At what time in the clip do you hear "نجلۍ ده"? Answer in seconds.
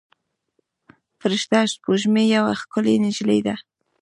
3.05-3.55